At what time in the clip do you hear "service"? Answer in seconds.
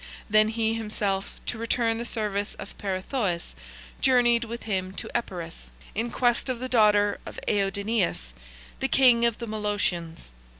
2.05-2.55